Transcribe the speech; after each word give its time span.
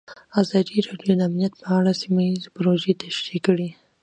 ازادي 0.41 0.77
راډیو 0.87 1.13
د 1.17 1.21
امنیت 1.29 1.53
په 1.61 1.67
اړه 1.77 1.91
سیمه 2.01 2.21
ییزې 2.27 2.49
پروژې 2.55 2.93
تشریح 3.03 3.41
کړې. 3.47 3.69